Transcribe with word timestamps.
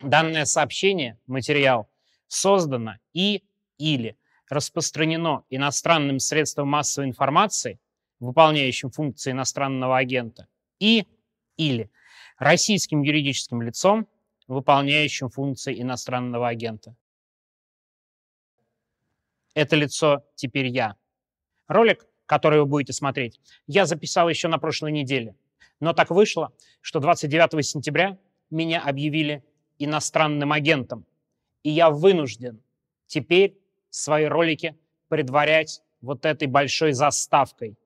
Данное 0.00 0.44
сообщение, 0.44 1.18
материал, 1.26 1.88
создано 2.26 2.96
и 3.14 3.42
или 3.78 4.18
распространено 4.48 5.44
иностранным 5.48 6.18
средством 6.18 6.68
массовой 6.68 7.08
информации, 7.08 7.80
выполняющим 8.20 8.90
функции 8.90 9.30
иностранного 9.32 9.96
агента, 9.96 10.48
и 10.78 11.06
или 11.56 11.90
российским 12.38 13.02
юридическим 13.02 13.62
лицом, 13.62 14.06
выполняющим 14.46 15.30
функции 15.30 15.80
иностранного 15.80 16.48
агента. 16.48 16.94
Это 19.54 19.76
лицо 19.76 20.22
теперь 20.34 20.66
я. 20.66 20.96
Ролик, 21.66 22.06
который 22.26 22.60
вы 22.60 22.66
будете 22.66 22.92
смотреть, 22.92 23.40
я 23.66 23.86
записал 23.86 24.28
еще 24.28 24.48
на 24.48 24.58
прошлой 24.58 24.92
неделе. 24.92 25.34
Но 25.80 25.94
так 25.94 26.10
вышло, 26.10 26.52
что 26.82 27.00
29 27.00 27.66
сентября 27.66 28.18
меня 28.50 28.82
объявили 28.82 29.42
иностранным 29.78 30.52
агентом. 30.52 31.04
И 31.62 31.70
я 31.70 31.90
вынужден 31.90 32.60
теперь 33.06 33.58
свои 33.90 34.24
ролики 34.24 34.76
предварять 35.08 35.82
вот 36.00 36.24
этой 36.24 36.48
большой 36.48 36.92
заставкой. 36.92 37.76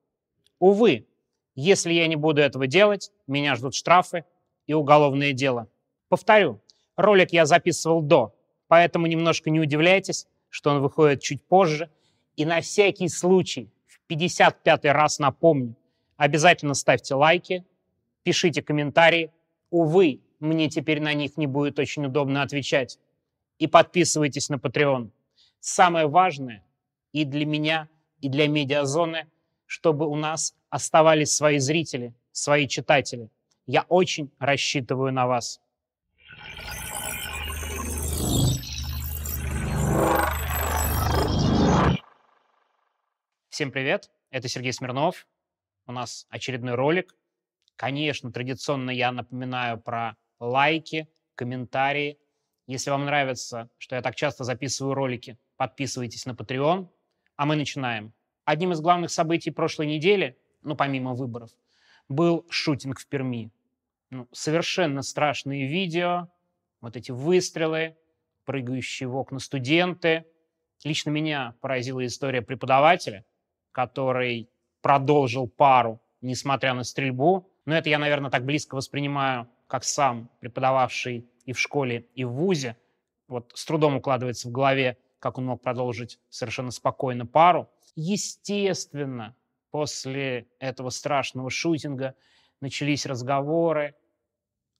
Увы, 0.59 1.07
если 1.55 1.93
я 1.93 2.07
не 2.07 2.15
буду 2.15 2.41
этого 2.41 2.67
делать, 2.67 3.11
меня 3.27 3.55
ждут 3.55 3.75
штрафы 3.75 4.25
и 4.67 4.73
уголовное 4.73 5.33
дело. 5.33 5.67
Повторю, 6.09 6.61
ролик 6.95 7.33
я 7.33 7.45
записывал 7.45 8.01
до, 8.01 8.35
поэтому 8.67 9.07
немножко 9.07 9.49
не 9.49 9.59
удивляйтесь, 9.59 10.27
что 10.49 10.71
он 10.71 10.81
выходит 10.81 11.21
чуть 11.21 11.43
позже. 11.43 11.89
И 12.35 12.45
на 12.45 12.61
всякий 12.61 13.09
случай, 13.09 13.69
в 13.85 13.99
55 14.07 14.85
раз 14.85 15.19
напомню, 15.19 15.75
обязательно 16.17 16.73
ставьте 16.73 17.15
лайки, 17.15 17.65
пишите 18.23 18.61
комментарии. 18.61 19.31
Увы, 19.69 20.21
мне 20.41 20.69
теперь 20.69 20.99
на 20.99 21.13
них 21.13 21.37
не 21.37 21.47
будет 21.47 21.79
очень 21.79 22.05
удобно 22.05 22.41
отвечать. 22.41 22.99
И 23.59 23.67
подписывайтесь 23.67 24.49
на 24.49 24.55
Patreon. 24.55 25.11
Самое 25.59 26.07
важное 26.07 26.63
и 27.11 27.25
для 27.25 27.45
меня, 27.45 27.87
и 28.19 28.27
для 28.27 28.47
медиазоны, 28.47 29.27
чтобы 29.67 30.07
у 30.07 30.15
нас 30.15 30.55
оставались 30.69 31.31
свои 31.31 31.59
зрители, 31.59 32.13
свои 32.31 32.67
читатели. 32.67 33.29
Я 33.67 33.83
очень 33.83 34.31
рассчитываю 34.39 35.13
на 35.13 35.27
вас. 35.27 35.61
Всем 43.49 43.71
привет, 43.71 44.09
это 44.31 44.47
Сергей 44.47 44.73
Смирнов. 44.73 45.27
У 45.85 45.91
нас 45.91 46.25
очередной 46.29 46.73
ролик. 46.73 47.15
Конечно, 47.75 48.31
традиционно 48.31 48.89
я 48.89 49.11
напоминаю 49.11 49.79
про 49.79 50.15
лайки, 50.41 51.07
комментарии. 51.35 52.17
Если 52.67 52.89
вам 52.89 53.05
нравится, 53.05 53.69
что 53.77 53.95
я 53.95 54.01
так 54.01 54.15
часто 54.15 54.43
записываю 54.43 54.93
ролики, 54.95 55.37
подписывайтесь 55.55 56.25
на 56.25 56.31
Patreon. 56.31 56.89
А 57.37 57.45
мы 57.45 57.55
начинаем. 57.55 58.13
Одним 58.43 58.73
из 58.73 58.81
главных 58.81 59.11
событий 59.11 59.51
прошлой 59.51 59.87
недели, 59.87 60.37
ну, 60.63 60.75
помимо 60.75 61.13
выборов, 61.13 61.51
был 62.09 62.45
шутинг 62.49 62.99
в 62.99 63.07
Перми. 63.07 63.51
Ну, 64.09 64.27
совершенно 64.31 65.03
страшные 65.03 65.67
видео, 65.67 66.27
вот 66.81 66.97
эти 66.97 67.11
выстрелы, 67.11 67.95
прыгающие 68.45 69.07
в 69.07 69.15
окна 69.15 69.39
студенты. 69.39 70.25
Лично 70.83 71.11
меня 71.11 71.55
поразила 71.61 72.05
история 72.05 72.41
преподавателя, 72.41 73.23
который 73.71 74.49
продолжил 74.81 75.47
пару, 75.47 76.01
несмотря 76.21 76.73
на 76.73 76.83
стрельбу. 76.83 77.47
Но 77.65 77.75
это 77.75 77.89
я, 77.89 77.99
наверное, 77.99 78.31
так 78.31 78.43
близко 78.43 78.75
воспринимаю 78.75 79.47
как 79.71 79.85
сам 79.85 80.29
преподававший 80.41 81.29
и 81.45 81.53
в 81.53 81.59
школе, 81.59 82.05
и 82.13 82.25
в 82.25 82.33
ВУЗе, 82.33 82.75
вот 83.29 83.53
с 83.55 83.63
трудом 83.63 83.95
укладывается 83.95 84.49
в 84.49 84.51
голове, 84.51 84.97
как 85.17 85.37
он 85.37 85.45
мог 85.45 85.61
продолжить 85.61 86.19
совершенно 86.29 86.71
спокойно 86.71 87.25
пару. 87.25 87.69
Естественно, 87.95 89.33
после 89.69 90.47
этого 90.59 90.89
страшного 90.89 91.49
шутинга 91.49 92.15
начались 92.59 93.05
разговоры. 93.05 93.95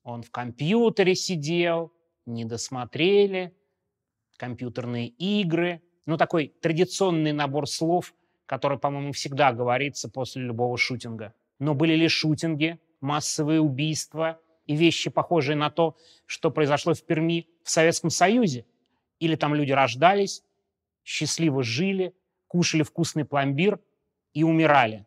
Он 0.03 0.23
в 0.23 0.29
компьютере 0.29 1.15
сидел, 1.15 1.93
не 2.25 2.43
досмотрели, 2.43 3.55
компьютерные 4.35 5.07
игры. 5.07 5.81
Ну, 6.05 6.17
такой 6.17 6.53
традиционный 6.61 7.31
набор 7.31 7.65
слов, 7.65 8.13
который, 8.45 8.77
по-моему, 8.77 9.13
всегда 9.13 9.53
говорится 9.53 10.09
после 10.09 10.41
любого 10.41 10.77
шутинга. 10.77 11.33
Но 11.59 11.75
были 11.75 11.93
ли 11.93 12.09
шутинги, 12.09 12.77
массовые 12.99 13.61
убийства– 13.61 14.37
и 14.65 14.75
вещи, 14.75 15.09
похожие 15.09 15.55
на 15.55 15.69
то, 15.69 15.97
что 16.25 16.51
произошло 16.51 16.93
в 16.93 17.03
Перми 17.03 17.47
в 17.63 17.69
Советском 17.69 18.09
Союзе. 18.09 18.65
Или 19.19 19.35
там 19.35 19.53
люди 19.55 19.71
рождались, 19.71 20.43
счастливо 21.03 21.63
жили, 21.63 22.13
кушали 22.47 22.83
вкусный 22.83 23.25
пломбир 23.25 23.79
и 24.33 24.43
умирали. 24.43 25.05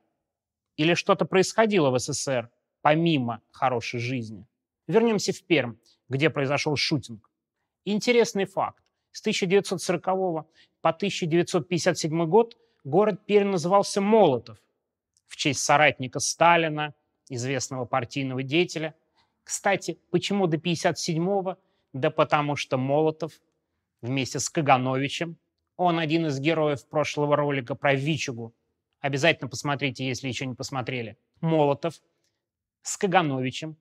Или 0.77 0.95
что-то 0.95 1.25
происходило 1.25 1.91
в 1.91 1.99
СССР 1.99 2.51
помимо 2.83 3.41
хорошей 3.51 4.01
жизни. 4.01 4.47
Вернемся 4.87 5.33
в 5.33 5.43
Пермь, 5.43 5.77
где 6.09 6.31
произошел 6.31 6.77
шутинг. 6.77 7.31
Интересный 7.85 8.45
факт. 8.45 8.83
С 9.13 9.21
1940 9.21 10.05
по 10.05 10.91
1957 10.91 12.27
год 12.27 12.57
город 12.83 13.25
Пермь 13.25 13.51
назывался 13.51 14.01
Молотов 14.01 14.59
в 15.27 15.37
честь 15.37 15.61
соратника 15.61 16.21
Сталина, 16.21 16.95
известного 17.29 17.87
партийного 17.87 18.43
деятеля– 18.43 18.95
кстати, 19.45 19.99
почему 20.11 20.47
до 20.47 20.57
57-го? 20.57 21.59
Да 21.93 22.11
потому 22.11 22.57
что 22.57 22.77
Молотов 22.77 23.33
вместе 24.03 24.41
с 24.41 24.51
Кагановичем, 24.51 25.37
он 25.77 25.99
один 25.99 26.27
из 26.27 26.41
героев 26.41 26.87
прошлого 26.89 27.37
ролика 27.37 27.75
про 27.75 27.95
Вичугу. 27.95 28.55
Обязательно 29.01 29.49
посмотрите, 29.49 30.07
если 30.07 30.29
еще 30.29 30.47
не 30.47 30.55
посмотрели. 30.55 31.19
Молотов 31.41 32.01
с 32.83 32.97
Кагановичем, 32.97 33.77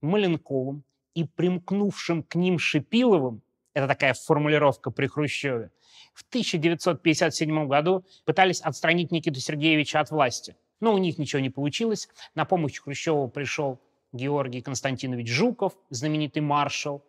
Маленковым 0.00 0.84
и 1.14 1.24
примкнувшим 1.24 2.22
к 2.22 2.34
ним 2.34 2.58
Шипиловым, 2.58 3.42
это 3.74 3.86
такая 3.86 4.14
формулировка 4.14 4.90
при 4.90 5.06
Хрущеве, 5.06 5.70
в 6.14 6.24
1957 6.28 7.68
году 7.68 8.04
пытались 8.24 8.60
отстранить 8.60 9.12
Никиту 9.12 9.40
Сергеевича 9.40 10.00
от 10.00 10.10
власти. 10.10 10.56
Но 10.80 10.94
у 10.94 10.98
них 10.98 11.18
ничего 11.18 11.40
не 11.40 11.50
получилось. 11.50 12.08
На 12.34 12.44
помощь 12.44 12.80
Хрущеву 12.80 13.28
пришел 13.28 13.80
Георгий 14.12 14.62
Константинович 14.62 15.28
Жуков, 15.28 15.76
знаменитый 15.90 16.42
маршал. 16.42 17.04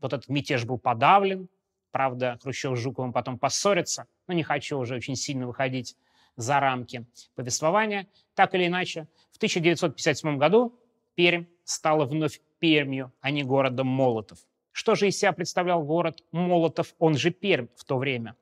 Вот 0.00 0.12
этот 0.12 0.28
мятеж 0.28 0.64
был 0.64 0.78
подавлен. 0.78 1.48
Правда, 1.90 2.38
Хрущев 2.42 2.76
с 2.76 2.80
Жуковым 2.80 3.12
потом 3.12 3.38
поссорятся. 3.38 4.06
Но 4.26 4.34
не 4.34 4.42
хочу 4.42 4.78
уже 4.78 4.96
очень 4.96 5.16
сильно 5.16 5.46
выходить 5.46 5.96
за 6.36 6.60
рамки 6.60 7.06
повествования. 7.36 8.08
Так 8.34 8.54
или 8.54 8.66
иначе, 8.66 9.08
в 9.32 9.36
1957 9.36 10.36
году 10.36 10.78
Пермь 11.14 11.46
стала 11.64 12.04
вновь 12.04 12.40
Пермью, 12.58 13.12
а 13.20 13.30
не 13.30 13.44
городом 13.44 13.86
Молотов. 13.86 14.38
Что 14.72 14.96
же 14.96 15.08
из 15.08 15.18
себя 15.18 15.32
представлял 15.32 15.84
город 15.84 16.22
Молотов, 16.32 16.94
он 16.98 17.16
же 17.16 17.30
Пермь 17.30 17.68
в 17.76 17.84
то 17.84 17.96
время? 17.96 18.36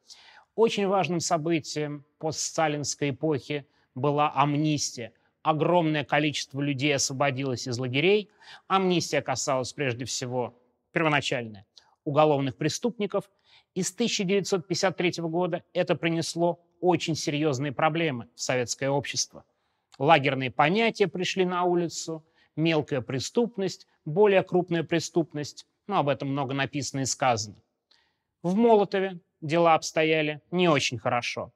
Очень 0.54 0.86
важным 0.86 1.20
событием 1.20 2.04
постсталинской 2.18 3.10
эпохи 3.10 3.66
была 3.94 4.32
амнистия– 4.34 5.12
огромное 5.42 6.04
количество 6.04 6.60
людей 6.60 6.94
освободилось 6.94 7.66
из 7.66 7.78
лагерей. 7.78 8.30
Амнистия 8.68 9.22
касалась 9.22 9.72
прежде 9.72 10.04
всего 10.04 10.58
первоначально 10.92 11.64
уголовных 12.04 12.56
преступников. 12.56 13.30
И 13.74 13.82
с 13.82 13.92
1953 13.92 15.14
года 15.22 15.62
это 15.72 15.94
принесло 15.94 16.60
очень 16.80 17.14
серьезные 17.14 17.72
проблемы 17.72 18.28
в 18.34 18.40
советское 18.40 18.90
общество. 18.90 19.44
Лагерные 19.98 20.50
понятия 20.50 21.06
пришли 21.08 21.44
на 21.44 21.64
улицу, 21.64 22.24
мелкая 22.56 23.00
преступность, 23.00 23.86
более 24.04 24.42
крупная 24.42 24.82
преступность. 24.82 25.66
Ну, 25.86 25.96
об 25.96 26.08
этом 26.08 26.28
много 26.28 26.54
написано 26.54 27.00
и 27.00 27.06
сказано. 27.06 27.56
В 28.42 28.56
Молотове 28.56 29.20
дела 29.40 29.74
обстояли 29.74 30.40
не 30.50 30.68
очень 30.68 30.98
хорошо. 30.98 31.52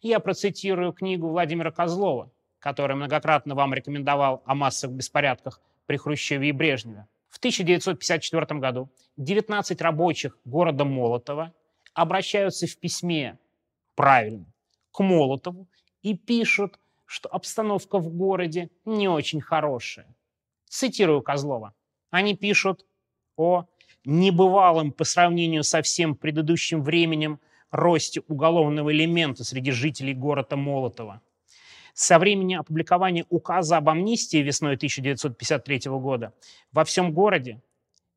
Я 0.00 0.18
процитирую 0.18 0.92
книгу 0.92 1.28
Владимира 1.28 1.70
Козлова 1.70 2.30
который 2.60 2.94
многократно 2.94 3.54
вам 3.54 3.74
рекомендовал 3.74 4.42
о 4.44 4.54
массовых 4.54 4.96
беспорядках 4.96 5.60
при 5.86 5.96
Хрущеве 5.96 6.50
и 6.50 6.52
Брежневе. 6.52 7.06
В 7.28 7.38
1954 7.38 8.60
году 8.60 8.90
19 9.16 9.80
рабочих 9.80 10.38
города 10.44 10.84
Молотова 10.84 11.52
обращаются 11.94 12.66
в 12.66 12.76
письме, 12.78 13.38
правильно, 13.94 14.46
к 14.92 15.00
Молотову 15.02 15.66
и 16.02 16.16
пишут, 16.16 16.78
что 17.06 17.28
обстановка 17.28 17.98
в 17.98 18.08
городе 18.08 18.70
не 18.84 19.08
очень 19.08 19.40
хорошая. 19.40 20.06
Цитирую 20.68 21.22
Козлова. 21.22 21.74
Они 22.10 22.36
пишут 22.36 22.86
о 23.36 23.66
небывалом 24.04 24.92
по 24.92 25.04
сравнению 25.04 25.64
со 25.64 25.82
всем 25.82 26.14
предыдущим 26.14 26.82
временем 26.82 27.40
росте 27.70 28.22
уголовного 28.28 28.92
элемента 28.92 29.44
среди 29.44 29.70
жителей 29.70 30.14
города 30.14 30.56
Молотова. 30.56 31.20
Со 32.00 32.18
времени 32.18 32.54
опубликования 32.54 33.26
указа 33.28 33.76
об 33.76 33.90
амнистии 33.90 34.38
весной 34.38 34.76
1953 34.76 35.80
года 35.90 36.32
во 36.72 36.86
всем 36.86 37.12
городе 37.12 37.60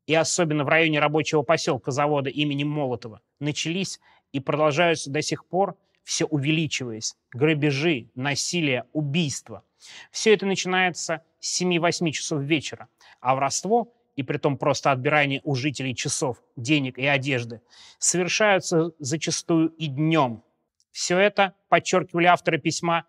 и 0.06 0.14
особенно 0.14 0.64
в 0.64 0.68
районе 0.68 1.00
рабочего 1.00 1.42
поселка 1.42 1.90
завода 1.90 2.30
имени 2.30 2.64
Молотова, 2.64 3.20
начались 3.40 4.00
и 4.32 4.40
продолжаются 4.40 5.10
до 5.10 5.20
сих 5.20 5.44
пор, 5.44 5.76
все 6.02 6.24
увеличиваясь. 6.24 7.14
Грабежи, 7.30 8.08
насилие, 8.14 8.84
убийства. 8.94 9.62
Все 10.10 10.32
это 10.32 10.46
начинается 10.46 11.20
с 11.38 11.60
7-8 11.60 12.10
часов 12.12 12.40
вечера, 12.40 12.88
а 13.20 13.34
воровство, 13.34 13.92
и 14.16 14.22
при 14.22 14.38
том 14.38 14.56
просто 14.56 14.92
отбирание 14.92 15.42
у 15.44 15.54
жителей 15.54 15.94
часов, 15.94 16.42
денег 16.56 16.96
и 16.96 17.04
одежды, 17.04 17.60
совершаются 17.98 18.92
зачастую 18.98 19.68
и 19.76 19.88
днем. 19.88 20.42
Все 20.90 21.18
это, 21.18 21.52
подчеркивали 21.68 22.24
авторы 22.28 22.58
письма, 22.58 23.04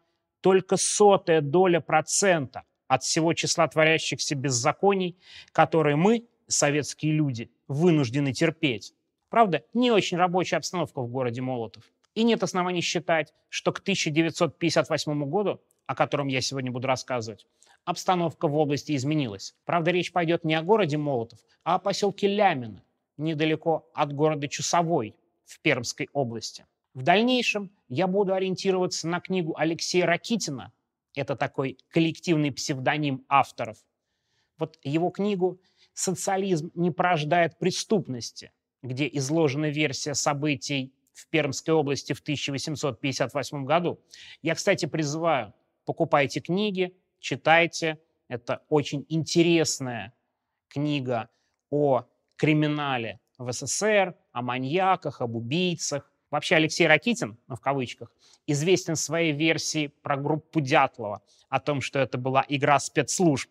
только 0.45 0.77
сотая 0.77 1.41
доля 1.41 1.79
процента 1.79 2.65
от 2.87 3.01
всего 3.01 3.33
числа 3.33 3.67
творящихся 3.67 4.35
беззаконий, 4.35 5.17
которые 5.51 5.95
мы, 5.95 6.27
советские 6.45 7.13
люди, 7.13 7.49
вынуждены 7.67 8.31
терпеть. 8.31 8.93
Правда, 9.29 9.63
не 9.73 9.89
очень 9.89 10.19
рабочая 10.19 10.57
обстановка 10.57 11.01
в 11.01 11.07
городе 11.07 11.41
Молотов. 11.41 11.83
И 12.13 12.21
нет 12.21 12.43
оснований 12.43 12.81
считать, 12.81 13.33
что 13.49 13.71
к 13.71 13.79
1958 13.79 15.25
году, 15.27 15.61
о 15.87 15.95
котором 15.95 16.27
я 16.27 16.41
сегодня 16.41 16.71
буду 16.71 16.87
рассказывать, 16.87 17.47
обстановка 17.83 18.47
в 18.47 18.55
области 18.55 18.95
изменилась. 18.95 19.55
Правда, 19.65 19.89
речь 19.89 20.11
пойдет 20.11 20.43
не 20.43 20.53
о 20.53 20.61
городе 20.61 20.97
Молотов, 20.97 21.39
а 21.63 21.73
о 21.73 21.79
поселке 21.79 22.27
Лямино, 22.27 22.83
недалеко 23.17 23.89
от 23.95 24.13
города 24.13 24.47
Чусовой 24.47 25.15
в 25.43 25.59
Пермской 25.61 26.07
области. 26.13 26.67
В 26.93 27.01
дальнейшем 27.01 27.71
я 27.87 28.07
буду 28.07 28.33
ориентироваться 28.33 29.07
на 29.07 29.19
книгу 29.19 29.55
Алексея 29.57 30.05
Ракитина. 30.05 30.71
Это 31.15 31.35
такой 31.35 31.77
коллективный 31.89 32.51
псевдоним 32.51 33.25
авторов. 33.29 33.77
Вот 34.57 34.77
его 34.83 35.09
книгу 35.09 35.59
«Социализм 35.93 36.71
не 36.75 36.91
порождает 36.91 37.57
преступности», 37.57 38.51
где 38.81 39.07
изложена 39.13 39.69
версия 39.69 40.13
событий 40.13 40.93
в 41.13 41.27
Пермской 41.29 41.73
области 41.73 42.13
в 42.13 42.19
1858 42.19 43.65
году. 43.65 43.99
Я, 44.41 44.55
кстати, 44.55 44.85
призываю, 44.85 45.53
покупайте 45.85 46.41
книги, 46.41 46.95
читайте. 47.19 47.99
Это 48.27 48.63
очень 48.69 49.05
интересная 49.07 50.13
книга 50.67 51.29
о 51.69 52.05
криминале 52.35 53.19
в 53.37 53.51
СССР, 53.51 54.15
о 54.31 54.41
маньяках, 54.41 55.21
об 55.21 55.35
убийцах. 55.35 56.11
Вообще 56.35 56.57
Алексей 56.57 56.85
Ракитин, 56.85 57.37
ну, 57.47 57.55
в 57.55 57.61
кавычках, 57.61 58.11
известен 58.45 58.97
своей 58.97 59.31
версией 59.31 59.87
про 59.87 60.17
группу 60.17 60.59
Дятлова, 60.59 61.21
о 61.47 61.61
том, 61.61 61.79
что 61.79 61.97
это 61.97 62.17
была 62.17 62.43
игра 62.49 62.77
спецслужб. 62.79 63.49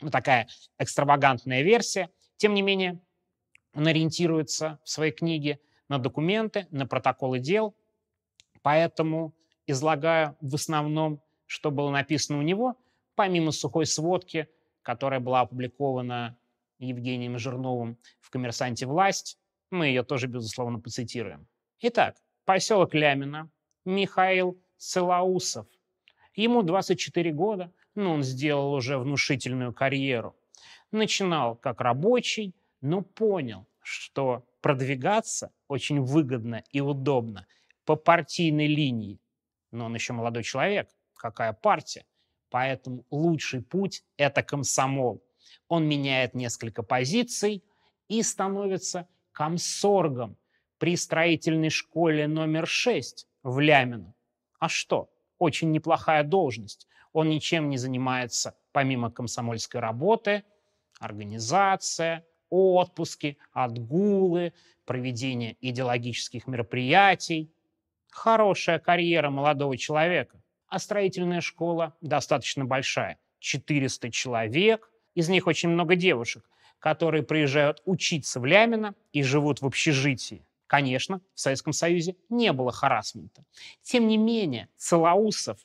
Ну, 0.00 0.08
такая 0.08 0.48
экстравагантная 0.78 1.60
версия. 1.60 2.08
Тем 2.38 2.54
не 2.54 2.62
менее, 2.62 2.98
он 3.74 3.86
ориентируется 3.86 4.80
в 4.84 4.88
своей 4.88 5.12
книге 5.12 5.60
на 5.90 5.98
документы, 5.98 6.66
на 6.70 6.86
протоколы 6.86 7.40
дел, 7.40 7.76
поэтому 8.62 9.34
излагаю 9.66 10.34
в 10.40 10.54
основном, 10.54 11.20
что 11.44 11.70
было 11.70 11.90
написано 11.90 12.38
у 12.38 12.42
него, 12.42 12.76
помимо 13.16 13.52
сухой 13.52 13.84
сводки, 13.84 14.48
которая 14.80 15.20
была 15.20 15.42
опубликована 15.42 16.38
Евгением 16.78 17.38
Жирновым 17.38 17.98
в 18.18 18.30
«Коммерсанте 18.30 18.86
власть», 18.86 19.38
мы 19.70 19.88
ее 19.88 20.04
тоже, 20.04 20.26
безусловно, 20.26 20.80
поцитируем. 20.80 21.46
Итак, 21.80 22.16
поселок 22.44 22.92
Лямина, 22.92 23.48
Михаил 23.84 24.60
Целаусов. 24.78 25.68
Ему 26.34 26.64
24 26.64 27.32
года, 27.32 27.72
но 27.94 28.14
он 28.14 28.24
сделал 28.24 28.72
уже 28.72 28.98
внушительную 28.98 29.72
карьеру. 29.72 30.34
Начинал 30.90 31.54
как 31.54 31.80
рабочий, 31.80 32.56
но 32.80 33.02
понял, 33.02 33.68
что 33.80 34.44
продвигаться 34.60 35.52
очень 35.68 36.00
выгодно 36.00 36.64
и 36.72 36.80
удобно 36.80 37.46
по 37.84 37.94
партийной 37.94 38.66
линии. 38.66 39.20
Но 39.70 39.84
он 39.84 39.94
еще 39.94 40.12
молодой 40.14 40.42
человек. 40.42 40.88
Какая 41.14 41.52
партия? 41.52 42.06
Поэтому 42.50 43.04
лучший 43.08 43.62
путь– 43.62 44.02
это 44.16 44.42
комсомол. 44.42 45.22
Он 45.68 45.86
меняет 45.86 46.34
несколько 46.34 46.82
позиций 46.82 47.62
и 48.08 48.20
становится 48.24 49.06
комсоргом– 49.30 50.36
при 50.78 50.96
строительной 50.96 51.70
школе 51.70 52.28
номер 52.28 52.66
6 52.66 53.26
в 53.42 53.58
Лямино. 53.60 54.14
А 54.58 54.68
что? 54.68 55.10
Очень 55.38 55.70
неплохая 55.72 56.22
должность. 56.24 56.86
Он 57.12 57.28
ничем 57.28 57.68
не 57.68 57.78
занимается 57.78 58.56
помимо 58.72 59.10
комсомольской 59.10 59.80
работы, 59.80 60.44
организация, 61.00 62.24
отпуски, 62.50 63.38
отгулы, 63.52 64.52
проведение 64.84 65.56
идеологических 65.60 66.46
мероприятий. 66.46 67.52
Хорошая 68.10 68.78
карьера 68.78 69.30
молодого 69.30 69.76
человека. 69.76 70.40
А 70.68 70.78
строительная 70.78 71.40
школа 71.40 71.96
достаточно 72.00 72.64
большая. 72.64 73.18
400 73.40 74.10
человек, 74.10 74.90
из 75.14 75.28
них 75.28 75.46
очень 75.46 75.68
много 75.68 75.94
девушек, 75.96 76.48
которые 76.78 77.22
приезжают 77.22 77.80
учиться 77.84 78.40
в 78.40 78.44
Лямино 78.44 78.94
и 79.12 79.22
живут 79.22 79.60
в 79.60 79.66
общежитии. 79.66 80.47
Конечно, 80.68 81.22
в 81.34 81.40
Советском 81.40 81.72
Союзе 81.72 82.14
не 82.28 82.52
было 82.52 82.70
харасмента. 82.70 83.42
Тем 83.82 84.06
не 84.06 84.18
менее, 84.18 84.68
Целоусов 84.76 85.58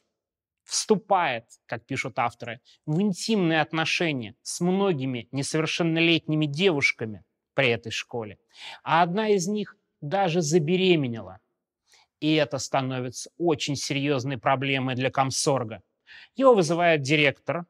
вступает, 0.63 1.44
как 1.65 1.85
пишут 1.85 2.17
авторы, 2.17 2.61
в 2.85 3.01
интимные 3.01 3.59
отношения 3.59 4.33
с 4.41 4.61
многими 4.61 5.27
несовершеннолетними 5.33 6.45
девушками 6.45 7.25
при 7.53 7.67
этой 7.67 7.91
школе. 7.91 8.39
А 8.81 9.01
одна 9.01 9.27
из 9.27 9.45
них 9.45 9.75
даже 10.00 10.41
забеременела. 10.41 11.39
И 12.21 12.35
это 12.35 12.57
становится 12.57 13.29
очень 13.38 13.75
серьезной 13.75 14.38
проблемой 14.38 14.95
для 14.95 15.11
комсорга. 15.11 15.83
Его 16.38 16.55
вызывает 16.55 17.01
директор, 17.01 17.65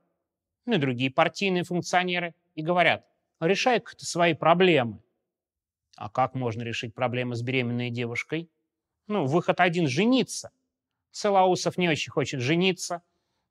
ну 0.68 0.76
и 0.76 0.78
другие 0.78 1.10
партийные 1.10 1.64
функционеры, 1.64 2.36
и 2.54 2.62
говорят, 2.62 3.08
решай-ка 3.40 3.96
ты 3.98 4.06
свои 4.06 4.36
проблемы. 4.36 5.02
А 5.96 6.10
как 6.10 6.34
можно 6.36 6.64
решить 6.64 6.94
проблемы 6.94 7.36
с 7.36 7.42
беременной 7.42 7.90
девушкой? 7.90 8.50
Ну, 9.08 9.26
выход 9.26 9.60
один– 9.60 9.88
жениться. 9.90 10.52
Целаусов 11.12 11.78
не 11.78 11.90
очень 11.90 12.12
хочет 12.12 12.42
жениться. 12.42 13.04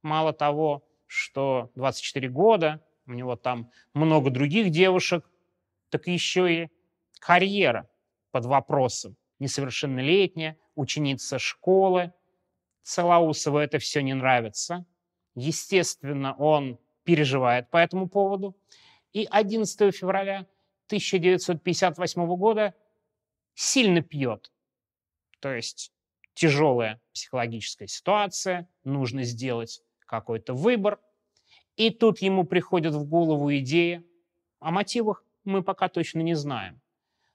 Мало 0.03 0.33
того, 0.33 0.85
что 1.06 1.71
24 1.77 2.29
года, 2.29 2.85
у 3.06 3.12
него 3.12 3.37
там 3.37 3.71
много 3.94 4.31
других 4.31 4.71
девушек, 4.71 5.29
так 5.91 6.06
еще 6.06 6.65
и 6.65 6.69
карьера 7.21 7.89
под 8.31 8.46
вопросом. 8.46 9.17
Несовершеннолетняя, 9.39 10.56
ученица 10.75 11.39
школы. 11.39 12.13
Целаусову 12.82 13.58
это 13.58 13.79
все 13.79 14.03
не 14.03 14.15
нравится. 14.15 14.84
Естественно, 15.34 16.34
он 16.34 16.79
переживает 17.05 17.70
по 17.70 17.77
этому 17.77 18.08
поводу. 18.08 18.56
И 19.13 19.27
11 19.31 19.94
февраля 19.94 20.46
1958 20.99 22.37
года 22.37 22.75
сильно 23.55 24.03
пьет. 24.03 24.53
То 25.41 25.55
есть 25.55 25.93
тяжелая 26.34 27.01
психологическая 27.15 27.89
ситуация, 27.89 28.69
нужно 28.84 29.25
сделать 29.25 29.82
какой-то 30.01 30.53
выбор. 30.53 31.01
И 31.77 31.89
тут 31.89 32.19
ему 32.19 32.44
приходит 32.44 32.93
в 32.93 33.05
голову 33.05 33.55
идея, 33.56 34.05
о 34.61 34.70
мотивах 34.70 35.25
мы 35.44 35.63
пока 35.63 35.89
точно 35.89 36.20
не 36.20 36.34
знаем, 36.34 36.81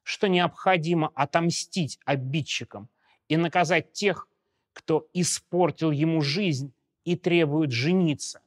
что 0.03 0.27
необходимо 0.27 1.11
отомстить 1.15 1.99
обидчикам 2.05 2.87
и 3.27 3.35
наказать 3.35 3.91
тех, 3.93 4.27
кто 4.73 5.07
испортил 5.13 5.89
ему 5.89 6.21
жизнь 6.21 6.71
и 7.03 7.15
требует 7.15 7.71
жениться. 7.71 8.41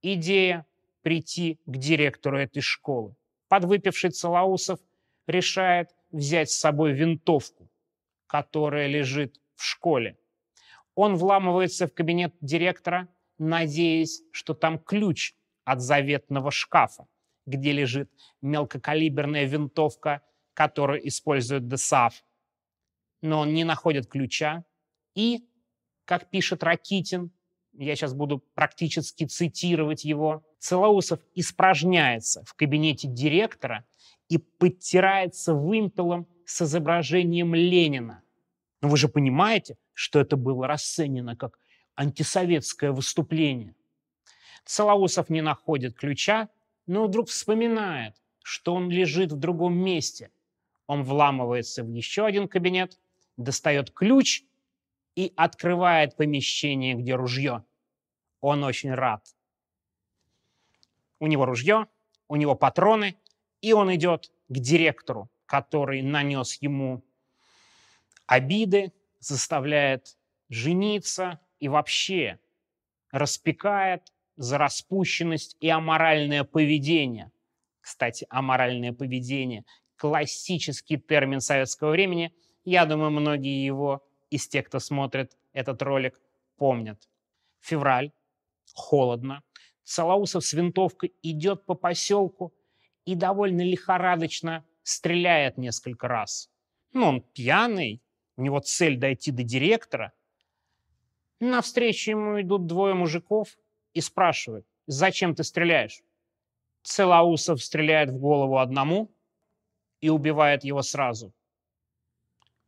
Идея 0.00 0.64
прийти 1.02 1.58
к 1.66 1.76
директору 1.76 2.38
этой 2.38 2.60
школы 2.60 3.16
подвыпивший 3.48 4.10
Целаусов 4.10 4.80
решает 5.26 5.90
взять 6.10 6.50
с 6.50 6.58
собой 6.58 6.92
винтовку, 6.92 7.70
которая 8.26 8.86
лежит 8.86 9.40
в 9.54 9.64
школе. 9.64 10.18
Он 10.94 11.16
вламывается 11.16 11.86
в 11.86 11.94
кабинет 11.94 12.34
директора, 12.40 13.08
надеясь, 13.38 14.22
что 14.32 14.54
там 14.54 14.78
ключ 14.78 15.34
от 15.64 15.80
заветного 15.80 16.50
шкафа, 16.50 17.06
где 17.44 17.72
лежит 17.72 18.10
мелкокалиберная 18.40 19.44
винтовка, 19.44 20.22
которую 20.54 21.06
использует 21.06 21.68
ДСАФ. 21.68 22.24
Но 23.20 23.40
он 23.40 23.52
не 23.52 23.64
находит 23.64 24.06
ключа 24.06 24.64
и, 25.14 25.48
как 26.04 26.30
пишет 26.30 26.62
Ракитин, 26.62 27.30
я 27.78 27.96
сейчас 27.96 28.14
буду 28.14 28.42
практически 28.54 29.24
цитировать 29.24 30.04
его, 30.04 30.44
Целоусов 30.58 31.20
испражняется 31.34 32.44
в 32.44 32.54
кабинете 32.54 33.08
директора 33.08 33.84
и 34.28 34.38
подтирается 34.38 35.54
вымпелом 35.54 36.26
с 36.44 36.62
изображением 36.62 37.54
Ленина. 37.54 38.22
Но 38.80 38.88
вы 38.88 38.96
же 38.96 39.08
понимаете, 39.08 39.76
что 39.92 40.20
это 40.20 40.36
было 40.36 40.66
расценено 40.66 41.36
как 41.36 41.58
антисоветское 41.94 42.92
выступление. 42.92 43.74
Целоусов 44.64 45.28
не 45.30 45.42
находит 45.42 45.96
ключа, 45.96 46.48
но 46.86 47.06
вдруг 47.06 47.28
вспоминает, 47.28 48.14
что 48.42 48.74
он 48.74 48.90
лежит 48.90 49.32
в 49.32 49.38
другом 49.38 49.76
месте. 49.76 50.30
Он 50.86 51.02
вламывается 51.02 51.82
в 51.82 51.88
еще 51.88 52.26
один 52.26 52.48
кабинет, 52.48 52.98
достает 53.36 53.90
ключ 53.90 54.42
и 55.16 55.32
открывает 55.34 56.14
помещение, 56.14 56.94
где 56.94 57.14
ружье. 57.16 57.64
Он 58.40 58.62
очень 58.62 58.94
рад. 58.94 59.26
У 61.18 61.26
него 61.26 61.46
ружье, 61.46 61.86
у 62.28 62.36
него 62.36 62.54
патроны, 62.54 63.16
и 63.62 63.72
он 63.72 63.92
идет 63.94 64.30
к 64.48 64.58
директору, 64.58 65.30
который 65.46 66.02
нанес 66.02 66.60
ему 66.60 67.02
обиды, 68.26 68.92
заставляет 69.18 70.16
жениться 70.50 71.40
и 71.58 71.68
вообще 71.68 72.38
распекает 73.10 74.12
за 74.36 74.58
распущенность 74.58 75.56
и 75.60 75.68
аморальное 75.68 76.44
поведение. 76.44 77.32
Кстати, 77.80 78.26
аморальное 78.28 78.92
поведение– 78.92 79.64
классический 79.96 80.98
термин 80.98 81.40
советского 81.40 81.92
времени. 81.92 82.34
Я 82.64 82.84
думаю, 82.84 83.10
многие 83.10 83.64
его 83.64 84.05
из 84.30 84.48
тех, 84.48 84.66
кто 84.66 84.78
смотрит 84.78 85.36
этот 85.52 85.82
ролик, 85.82 86.20
помнят. 86.56 87.08
Февраль, 87.60 88.12
холодно. 88.74 89.42
Салаусов 89.84 90.44
с 90.44 90.52
винтовкой 90.52 91.14
идет 91.22 91.64
по 91.64 91.74
поселку 91.74 92.52
и 93.04 93.14
довольно 93.14 93.62
лихорадочно 93.62 94.64
стреляет 94.82 95.58
несколько 95.58 96.08
раз. 96.08 96.50
Ну, 96.92 97.06
он 97.06 97.20
пьяный, 97.22 98.02
у 98.36 98.42
него 98.42 98.60
цель 98.60 98.96
дойти 98.96 99.30
до 99.30 99.42
директора. 99.42 100.12
Навстречу 101.40 102.10
ему 102.10 102.40
идут 102.40 102.66
двое 102.66 102.94
мужиков 102.94 103.58
и 103.94 104.00
спрашивают, 104.00 104.66
зачем 104.86 105.34
ты 105.34 105.44
стреляешь? 105.44 106.02
Целоусов 106.82 107.62
стреляет 107.62 108.10
в 108.10 108.18
голову 108.18 108.58
одному 108.58 109.10
и 110.00 110.08
убивает 110.08 110.64
его 110.64 110.82
сразу. 110.82 111.32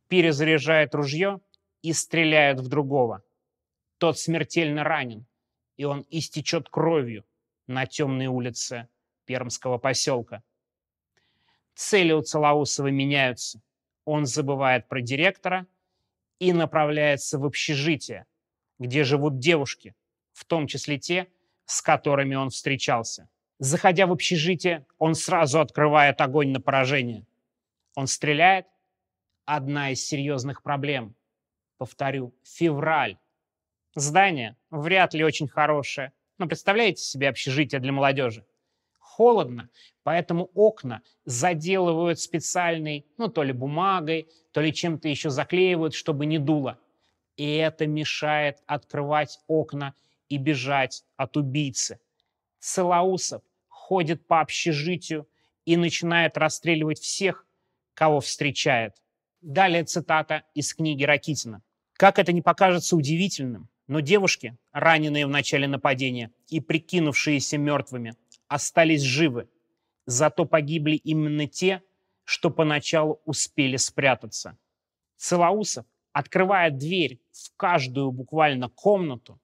Перезаряжает 0.08 0.94
ружье 0.94 1.40
и 1.82 1.92
стреляет 1.92 2.60
в 2.60 2.68
другого. 2.68 3.22
Тот 3.98 4.18
смертельно 4.18 4.84
ранен, 4.84 5.26
и 5.76 5.84
он 5.84 6.04
истечет 6.10 6.68
кровью 6.68 7.24
на 7.66 7.86
темной 7.86 8.26
улице 8.26 8.88
Пермского 9.24 9.78
поселка. 9.78 10.42
Цели 11.74 12.12
у 12.12 12.22
Целоусова 12.22 12.88
меняются. 12.88 13.60
Он 14.04 14.26
забывает 14.26 14.88
про 14.88 15.00
директора 15.00 15.66
и 16.38 16.52
направляется 16.52 17.38
в 17.38 17.44
общежитие, 17.44 18.26
где 18.78 19.04
живут 19.04 19.38
девушки, 19.38 19.94
в 20.32 20.44
том 20.44 20.66
числе 20.66 20.98
те, 20.98 21.28
с 21.66 21.82
которыми 21.82 22.34
он 22.34 22.50
встречался. 22.50 23.28
Заходя 23.58 24.06
в 24.06 24.12
общежитие, 24.12 24.86
он 24.98 25.14
сразу 25.14 25.60
открывает 25.60 26.20
огонь 26.20 26.50
на 26.50 26.60
поражение. 26.60 27.26
Он 27.94 28.06
стреляет. 28.06 28.66
Одна 29.44 29.90
из 29.90 30.06
серьезных 30.06 30.62
проблем. 30.62 31.14
Повторю, 31.78 32.34
февраль. 32.42 33.18
Здание 33.94 34.56
вряд 34.70 35.14
ли 35.14 35.24
очень 35.24 35.48
хорошее. 35.48 36.12
Но 36.36 36.46
представляете 36.46 37.02
себе 37.02 37.28
общежитие 37.28 37.80
для 37.80 37.92
молодежи? 37.92 38.44
Холодно, 38.98 39.70
поэтому 40.02 40.50
окна 40.54 41.02
заделывают 41.24 42.20
специальной, 42.20 43.06
ну, 43.16 43.28
то 43.28 43.42
ли 43.42 43.52
бумагой, 43.52 44.28
то 44.52 44.60
ли 44.60 44.72
чем-то 44.72 45.08
еще 45.08 45.30
заклеивают, 45.30 45.94
чтобы 45.94 46.26
не 46.26 46.38
дуло. 46.38 46.78
И 47.36 47.56
это 47.56 47.86
мешает 47.86 48.58
открывать 48.66 49.38
окна 49.46 49.94
и 50.28 50.36
бежать 50.36 51.04
от 51.16 51.36
убийцы. 51.36 52.00
Целоусов 52.58 53.42
ходит 53.68 54.26
по 54.26 54.40
общежитию 54.40 55.28
и 55.64 55.76
начинает 55.76 56.36
расстреливать 56.36 56.98
всех, 56.98 57.46
кого 57.94 58.20
встречает. 58.20 58.94
Далее 59.40 59.84
цитата 59.84 60.42
из 60.54 60.74
книги 60.74 61.04
Ракитина. 61.04 61.62
Как 61.98 62.20
это 62.20 62.32
не 62.32 62.42
покажется 62.42 62.94
удивительным, 62.94 63.68
но 63.88 63.98
девушки, 63.98 64.56
раненые 64.70 65.26
в 65.26 65.30
начале 65.30 65.66
нападения 65.66 66.30
и 66.46 66.60
прикинувшиеся 66.60 67.58
мертвыми, 67.58 68.14
остались 68.46 69.02
живы. 69.02 69.48
Зато 70.06 70.44
погибли 70.44 70.94
именно 70.94 71.48
те, 71.48 71.82
что 72.22 72.50
поначалу 72.50 73.20
успели 73.24 73.76
спрятаться. 73.76 74.56
Целоусов 75.16 75.86
открывает 76.12 76.78
дверь 76.78 77.20
в 77.32 77.56
каждую 77.56 78.12
буквально 78.12 78.68
комнату, 78.68 79.40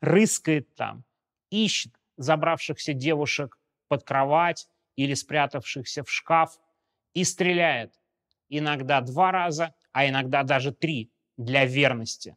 рыскает 0.00 0.74
там, 0.76 1.04
ищет 1.50 1.92
забравшихся 2.16 2.94
девушек 2.94 3.58
под 3.86 4.04
кровать 4.04 4.66
или 4.96 5.12
спрятавшихся 5.12 6.04
в 6.04 6.10
шкаф 6.10 6.58
и 7.12 7.22
стреляет. 7.24 7.92
Иногда 8.48 9.02
два 9.02 9.30
раза, 9.30 9.74
а 9.92 10.08
иногда 10.08 10.42
даже 10.42 10.72
три 10.72 11.12
для 11.38 11.64
верности. 11.64 12.36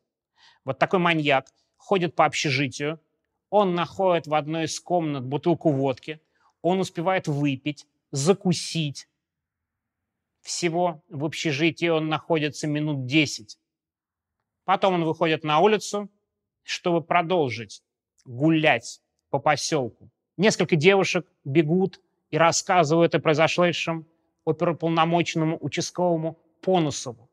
Вот 0.64 0.80
такой 0.80 1.00
маньяк 1.00 1.52
ходит 1.76 2.16
по 2.16 2.26
общежитию, 2.26 3.02
он 3.50 3.76
находит 3.76 4.28
в 4.28 4.34
одной 4.34 4.66
из 4.66 4.80
комнат 4.80 5.26
бутылку 5.26 5.72
водки, 5.72 6.22
он 6.62 6.80
успевает 6.80 7.28
выпить, 7.28 7.86
закусить. 8.12 9.10
Всего 10.42 11.04
в 11.10 11.26
общежитии 11.26 11.88
он 11.88 12.08
находится 12.08 12.68
минут 12.68 13.06
10. 13.06 13.60
Потом 14.64 14.94
он 14.94 15.04
выходит 15.04 15.44
на 15.44 15.60
улицу, 15.60 16.10
чтобы 16.64 17.02
продолжить 17.02 17.84
гулять 18.24 19.02
по 19.30 19.40
поселку. 19.40 20.10
Несколько 20.38 20.76
девушек 20.76 21.28
бегут 21.44 22.00
и 22.30 22.38
рассказывают 22.38 23.16
о 23.16 23.20
произошедшем 23.20 24.08
оперуполномоченному 24.46 25.58
участковому 25.60 26.40
Понусову. 26.62 27.31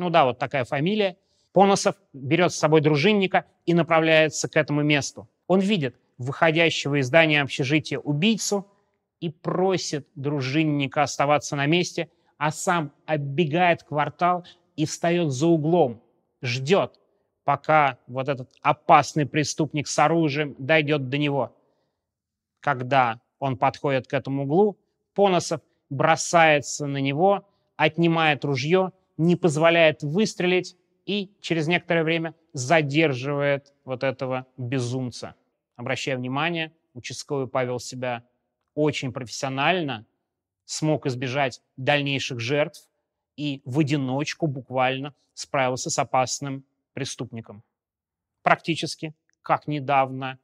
Ну 0.00 0.08
да, 0.08 0.24
вот 0.24 0.38
такая 0.38 0.64
фамилия. 0.64 1.18
Поносов 1.52 1.94
берет 2.14 2.54
с 2.54 2.56
собой 2.56 2.80
дружинника 2.80 3.44
и 3.66 3.74
направляется 3.74 4.48
к 4.48 4.56
этому 4.56 4.82
месту. 4.82 5.28
Он 5.46 5.60
видит 5.60 5.94
выходящего 6.16 7.00
из 7.00 7.08
здания 7.08 7.42
общежития 7.42 7.98
убийцу 7.98 8.66
и 9.20 9.28
просит 9.28 10.08
дружинника 10.14 11.02
оставаться 11.02 11.54
на 11.54 11.66
месте, 11.66 12.08
а 12.38 12.50
сам 12.50 12.92
оббегает 13.04 13.82
квартал 13.82 14.46
и 14.74 14.86
встает 14.86 15.32
за 15.32 15.48
углом, 15.48 16.02
ждет, 16.40 16.98
пока 17.44 17.98
вот 18.06 18.30
этот 18.30 18.50
опасный 18.62 19.26
преступник 19.26 19.86
с 19.86 19.98
оружием 19.98 20.56
дойдет 20.58 21.10
до 21.10 21.18
него. 21.18 21.54
Когда 22.60 23.20
он 23.38 23.58
подходит 23.58 24.06
к 24.06 24.14
этому 24.14 24.44
углу, 24.44 24.78
Поносов 25.14 25.60
бросается 25.90 26.86
на 26.86 27.02
него, 27.02 27.46
отнимает 27.76 28.46
ружье, 28.46 28.92
не 29.20 29.36
позволяет 29.36 30.02
выстрелить 30.02 30.78
и 31.04 31.30
через 31.42 31.68
некоторое 31.68 32.04
время 32.04 32.34
задерживает 32.54 33.74
вот 33.84 34.02
этого 34.02 34.46
безумца. 34.56 35.34
Обращая 35.76 36.16
внимание, 36.16 36.72
участковый 36.94 37.46
повел 37.46 37.78
себя 37.80 38.24
очень 38.74 39.12
профессионально, 39.12 40.06
смог 40.64 41.04
избежать 41.04 41.60
дальнейших 41.76 42.40
жертв 42.40 42.88
и 43.36 43.60
в 43.66 43.80
одиночку 43.80 44.46
буквально 44.46 45.14
справился 45.34 45.90
с 45.90 45.98
опасным 45.98 46.64
преступником. 46.94 47.62
Практически, 48.42 49.12
как 49.42 49.66
недавно, 49.66 50.38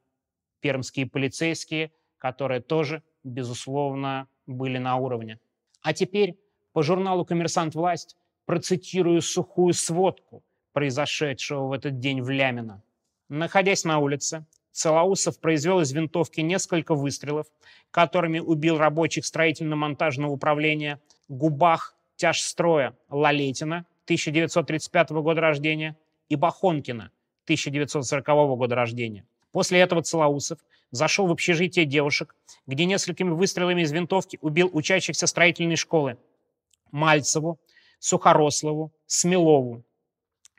пермские 0.59 1.07
полицейские, 1.07 1.91
которые 2.19 2.61
тоже, 2.61 3.01
безусловно, 3.23 4.27
были 4.45 4.77
на 4.77 4.97
уровне. 4.97 5.39
А 5.81 5.93
теперь 5.93 6.37
по 6.73 6.83
журналу 6.83 7.25
«Коммерсант. 7.25 7.73
Власть» 7.73 8.15
процитирую 8.47 9.21
сухую 9.21 9.73
сводку 9.73 10.41
произошедшего 10.71 11.67
в 11.67 11.73
этот 11.73 11.99
день 11.99 12.21
в 12.21 12.29
Лямино. 12.29 12.81
Находясь 13.29 13.83
на 13.83 13.99
улице, 13.99 14.45
Целоусов 14.71 15.39
произвел 15.39 15.81
из 15.81 15.91
винтовки 15.91 16.39
несколько 16.39 16.95
выстрелов, 16.95 17.47
которыми 17.91 18.39
убил 18.39 18.77
рабочих 18.77 19.25
строительно-монтажного 19.25 20.31
управления 20.31 21.01
Губах 21.27 21.95
тяжстроя 22.15 22.95
Лалетина 23.09 23.85
1935 24.05 25.09
года 25.09 25.41
рождения 25.41 25.97
и 26.29 26.37
Бахонкина 26.37 27.11
1940 27.43 28.25
года 28.57 28.75
рождения. 28.75 29.25
После 29.51 29.79
этого 29.79 30.03
Целоусов 30.03 30.59
зашел 30.91 31.27
в 31.27 31.31
общежитие 31.31 31.85
девушек, 31.85 32.33
где 32.65 32.85
несколькими 32.85 33.31
выстрелами 33.31 33.81
из 33.81 33.91
винтовки 33.91 34.37
убил 34.41 34.69
учащихся 34.71 35.27
строительной 35.27 35.75
школы 35.75 36.17
Мальцеву, 36.91 37.59
Сухорослову, 37.99 38.91
Смелову. 39.05 39.83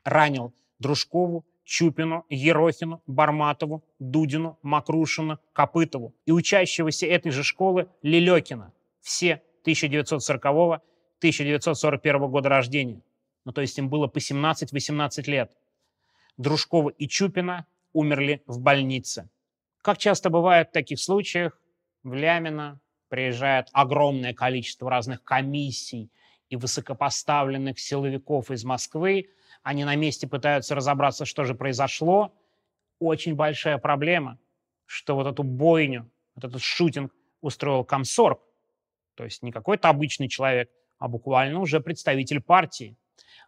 Ранил 0.05 0.55
Дружкову, 0.79 1.45
Чупину, 1.65 2.25
Ерохину, 2.31 3.03
Барматову, 3.07 3.85
Дудину, 3.99 4.59
Макрушину, 4.63 5.39
Копытову 5.53 6.15
и 6.25 6.33
учащегося 6.33 7.07
этой 7.07 7.31
же 7.31 7.43
школы 7.43 7.91
Лелекина. 8.03 8.73
Все 9.03 9.43
1940-1941 9.67 12.29
года 12.29 12.49
рождения. 12.49 13.03
Ну, 13.45 13.53
то 13.53 13.61
есть 13.61 13.77
им 13.79 13.91
было 13.91 14.07
по 14.07 14.17
17-18 14.19 15.31
лет. 15.31 15.53
Дружкова 16.39 16.89
и 16.91 17.07
Чупина 17.07 17.67
умерли 17.93 18.43
в 18.47 18.61
больнице. 18.61 19.29
Как 19.83 19.99
часто 19.99 20.31
бывает 20.31 20.71
в 20.71 20.73
таких 20.73 21.01
случаях, 21.01 21.61
в 22.03 22.15
Лямино 22.15 22.81
приезжает 23.09 23.69
огромное 23.73 24.35
количество 24.35 24.91
разных 24.91 25.23
комиссий 25.23 26.11
и 26.51 26.57
высокопоставленных 26.57 27.79
силовиков 27.79 28.51
из 28.51 28.65
Москвы. 28.65 29.31
Они 29.63 29.85
на 29.85 29.97
месте 29.97 30.27
пытаются 30.27 30.75
разобраться, 30.75 31.25
что 31.25 31.45
же 31.45 31.55
произошло. 31.55 32.33
Очень 32.99 33.35
большая 33.35 33.79
проблема, 33.79 34.39
что 34.87 35.15
вот 35.15 35.27
эту 35.27 35.43
бойню, 35.43 36.11
вот 36.35 36.45
этот 36.45 36.63
шутинг 36.63 37.13
устроил 37.41 37.85
комсорг. 37.85 38.41
То 39.15 39.25
есть 39.25 39.43
не 39.43 39.53
какой-то 39.53 39.89
обычный 39.89 40.29
человек, 40.29 40.71
а 40.99 41.09
буквально 41.09 41.61
уже 41.61 41.81
представитель 41.81 42.41
партии. 42.41 42.97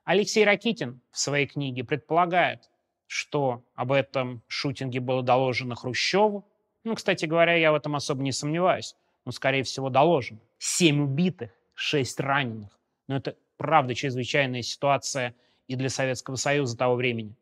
Алексей 0.04 0.44
Ракитин 0.44 1.00
в 1.10 1.18
своей 1.18 1.46
книге 1.46 1.84
предполагает, 1.84 2.70
что 3.06 3.64
об 3.74 3.92
этом 3.92 4.42
шутинге 4.46 5.00
было 5.00 5.22
доложено 5.22 5.74
Хрущеву. 5.74 6.46
Ну, 6.84 6.94
кстати 6.94 7.26
говоря, 7.26 7.54
я 7.54 7.72
в 7.72 7.74
этом 7.74 7.96
особо 7.96 8.22
не 8.22 8.32
сомневаюсь. 8.32 8.94
Но, 9.24 9.32
скорее 9.32 9.62
всего, 9.64 9.90
доложено. 9.90 10.40
Семь 10.58 11.02
убитых, 11.02 11.50
шесть 11.74 12.18
раненых. 12.20 12.79
Но 13.10 13.16
это, 13.16 13.34
правда, 13.56 13.92
чрезвычайная 13.92 14.62
ситуация 14.62 15.34
и 15.66 15.74
для 15.74 15.88
Советского 15.88 16.36
Союза 16.36 16.78
того 16.78 16.94
времени. 16.94 17.34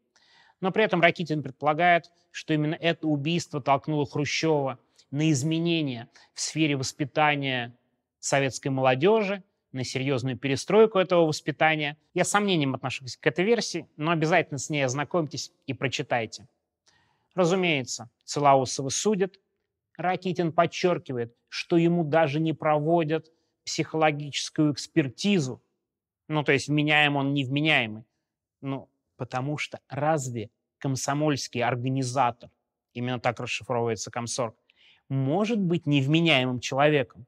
Но 0.62 0.72
при 0.72 0.82
этом 0.82 1.02
Ракитин 1.02 1.42
предполагает, 1.42 2.10
что 2.30 2.54
именно 2.54 2.74
это 2.74 3.06
убийство 3.06 3.60
толкнуло 3.60 4.06
Хрущева 4.06 4.78
на 5.10 5.30
изменения 5.30 6.08
в 6.32 6.40
сфере 6.40 6.74
воспитания 6.74 7.76
советской 8.18 8.68
молодежи 8.68 9.42
на 9.72 9.84
серьезную 9.84 10.38
перестройку 10.38 11.00
этого 11.00 11.26
воспитания. 11.26 11.98
Я 12.14 12.24
с 12.24 12.30
сомнением 12.30 12.74
отношусь 12.74 13.18
к 13.18 13.26
этой 13.26 13.44
версии, 13.44 13.86
но 13.98 14.12
обязательно 14.12 14.56
с 14.56 14.70
ней 14.70 14.80
ознакомьтесь 14.86 15.52
и 15.66 15.74
прочитайте. 15.74 16.48
Разумеется, 17.34 18.08
Целаусова 18.24 18.88
судят. 18.88 19.38
Ракитин 19.98 20.50
подчеркивает, 20.50 21.36
что 21.50 21.76
ему 21.76 22.04
даже 22.04 22.40
не 22.40 22.54
проводят 22.54 23.30
психологическую 23.68 24.72
экспертизу. 24.72 25.62
Ну, 26.26 26.42
то 26.42 26.52
есть 26.52 26.68
вменяем 26.68 27.16
он 27.16 27.34
невменяемый. 27.34 28.04
Ну, 28.60 28.88
потому 29.16 29.58
что 29.58 29.80
разве 29.88 30.50
комсомольский 30.78 31.62
организатор, 31.62 32.50
именно 32.94 33.20
так 33.20 33.40
расшифровывается 33.40 34.10
комсорг, 34.10 34.56
может 35.08 35.58
быть 35.58 35.86
невменяемым 35.86 36.60
человеком? 36.60 37.26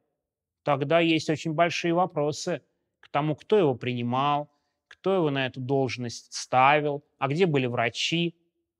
тогда 0.63 1.01
есть 1.01 1.31
очень 1.31 1.53
большие 1.53 1.95
вопросы 1.95 2.63
к 3.01 3.09
тому, 3.09 3.35
кто 3.35 3.59
его 3.59 3.75
принимал, 3.75 4.51
кто 4.89 5.15
его 5.15 5.31
на 5.31 5.47
эту 5.47 5.61
должность 5.61 6.33
ставил, 6.33 7.05
а 7.19 7.29
где 7.29 7.47
были 7.47 7.67
врачи. 7.67 8.37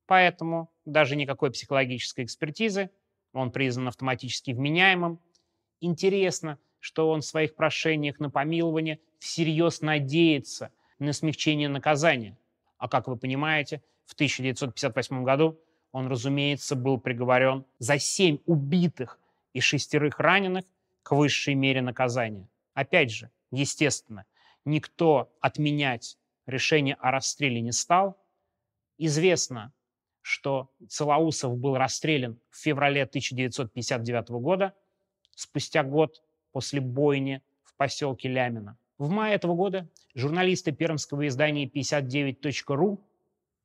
Поэтому 0.07 0.71
даже 0.85 1.17
никакой 1.17 1.51
психологической 1.51 2.25
экспертизы, 2.25 2.91
он 3.33 3.53
признан 3.53 3.89
автоматически 3.89 4.51
вменяемым. 4.51 5.21
Интересно, 5.81 6.59
что 6.81 7.11
он 7.11 7.21
в 7.21 7.27
своих 7.27 7.55
прошениях 7.55 8.19
на 8.19 8.31
помилование 8.31 8.99
всерьез 9.19 9.83
надеется 9.83 10.73
на 10.99 11.13
смягчение 11.13 11.69
наказания. 11.69 12.37
А 12.79 12.89
как 12.89 13.07
вы 13.07 13.17
понимаете, 13.17 13.83
в 14.07 14.15
1958 14.15 15.23
году 15.23 15.61
он, 15.93 16.09
разумеется, 16.09 16.75
был 16.77 16.99
приговорен 16.99 17.65
за 17.79 17.99
семь 17.99 18.39
убитых 18.47 19.19
и 19.53 19.61
шестерых 19.61 20.19
раненых 20.19 20.65
к 21.03 21.13
высшей 21.13 21.55
мере 21.55 21.83
наказания. 21.83 22.49
Опять 22.75 23.11
же, 23.11 23.31
естественно, 23.51 24.25
никто 24.65 25.33
отменять 25.41 26.17
решение 26.47 26.95
о 26.95 27.11
расстреле 27.11 27.61
не 27.61 27.73
стал. 27.73 28.19
Известно, 28.99 29.73
что 30.23 30.71
Целоусов 30.89 31.57
был 31.57 31.77
расстрелян 31.77 32.39
в 32.51 32.59
феврале 32.59 33.03
1959 33.03 34.31
года, 34.31 34.75
спустя 35.35 35.83
год 35.83 36.23
после 36.53 36.81
бойни 36.81 37.43
в 37.65 37.75
поселке 37.77 38.29
Лямино. 38.29 38.77
В 38.99 39.09
мае 39.09 39.35
этого 39.35 39.55
года 39.55 39.89
журналисты 40.15 40.73
пермского 40.73 41.27
издания 41.27 41.67
59.ru, 41.67 42.99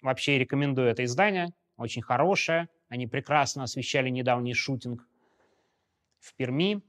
вообще 0.01 0.39
рекомендую 0.39 0.88
это 0.88 1.03
издание, 1.03 1.53
очень 1.77 2.01
хорошее, 2.01 2.69
они 2.88 3.07
прекрасно 3.07 3.63
освещали 3.63 4.10
недавний 4.10 4.53
шутинг 4.53 5.05
в 6.19 6.33
Перми, 6.36 6.81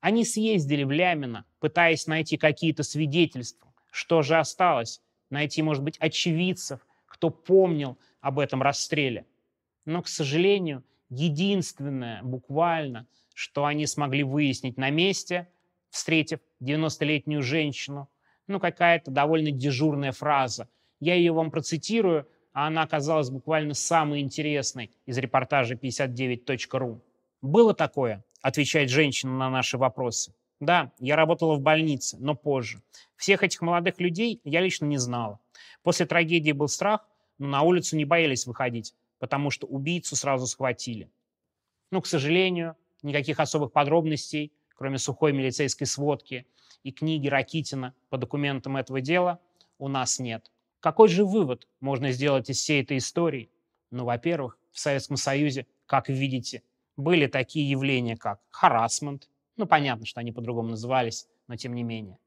они 0.00 0.24
съездили 0.24 0.84
в 0.84 0.90
Лямино, 0.90 1.44
пытаясь 1.60 2.06
найти 2.06 2.36
какие-то 2.36 2.82
свидетельства. 2.82 3.72
Что 3.90 4.22
же 4.22 4.36
осталось? 4.36 5.00
Найти, 5.30 5.62
может 5.62 5.82
быть, 5.82 5.96
очевидцев, 5.98 6.86
кто 7.06 7.30
помнил 7.30 7.98
об 8.20 8.38
этом 8.38 8.62
расстреле. 8.62 9.26
Но, 9.84 10.02
к 10.02 10.08
сожалению, 10.08 10.84
единственное, 11.08 12.22
буквально, 12.22 13.06
что 13.34 13.64
они 13.64 13.86
смогли 13.86 14.22
выяснить 14.22 14.76
на 14.76 14.90
месте, 14.90 15.48
встретив 15.90 16.40
90-летнюю 16.62 17.42
женщину, 17.42 18.08
ну, 18.46 18.60
какая-то 18.60 19.10
довольно 19.10 19.50
дежурная 19.50 20.12
фраза. 20.12 20.68
Я 21.00 21.14
ее 21.14 21.32
вам 21.32 21.50
процитирую, 21.50 22.28
а 22.52 22.66
она 22.66 22.82
оказалась 22.82 23.30
буквально 23.30 23.74
самой 23.74 24.20
интересной 24.20 24.90
из 25.06 25.18
репортажа 25.18 25.74
59.ru. 25.74 27.00
Было 27.40 27.74
такое, 27.74 28.24
отвечает 28.40 28.90
женщина 28.90 29.32
на 29.32 29.50
наши 29.50 29.78
вопросы. 29.78 30.34
Да, 30.60 30.92
я 31.00 31.16
работала 31.16 31.56
в 31.56 31.60
больнице, 31.60 32.16
но 32.20 32.36
позже. 32.36 32.82
Всех 33.16 33.42
этих 33.42 33.62
молодых 33.62 33.98
людей 33.98 34.40
я 34.44 34.60
лично 34.60 34.84
не 34.86 34.98
знала. 34.98 35.40
После 35.82 36.06
трагедии 36.06 36.52
был 36.52 36.68
страх, 36.68 37.08
но 37.38 37.48
на 37.48 37.62
улицу 37.62 37.96
не 37.96 38.04
боялись 38.04 38.46
выходить, 38.46 38.94
потому 39.18 39.50
что 39.50 39.66
убийцу 39.66 40.14
сразу 40.14 40.46
схватили. 40.46 41.10
Ну, 41.90 42.00
к 42.00 42.06
сожалению, 42.06 42.76
никаких 43.02 43.40
особых 43.40 43.72
подробностей, 43.72 44.52
кроме 44.74 44.98
сухой 44.98 45.32
милицейской 45.32 45.86
сводки 45.86 46.46
и 46.82 46.92
книги 46.92 47.28
Ракитина 47.28 47.94
по 48.08 48.18
документам 48.18 48.76
этого 48.76 49.00
дела, 49.00 49.40
у 49.78 49.88
нас 49.88 50.18
нет. 50.18 50.50
Какой 50.80 51.08
же 51.08 51.24
вывод 51.24 51.68
можно 51.80 52.10
сделать 52.10 52.50
из 52.50 52.58
всей 52.58 52.82
этой 52.82 52.98
истории? 52.98 53.50
Ну, 53.90 54.04
во-первых, 54.04 54.58
в 54.72 54.78
Советском 54.78 55.16
Союзе, 55.16 55.66
как 55.86 56.08
видите, 56.08 56.62
были 56.96 57.26
такие 57.26 57.68
явления, 57.68 58.16
как 58.16 58.40
харасмент, 58.50 59.28
ну, 59.56 59.66
понятно, 59.66 60.06
что 60.06 60.20
они 60.20 60.32
по-другому 60.32 60.70
назывались, 60.70 61.28
но 61.46 61.56
тем 61.56 61.74
не 61.74 61.82
менее, 61.82 62.18